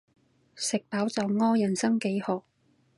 [0.55, 2.43] 食飽就屙，人生幾何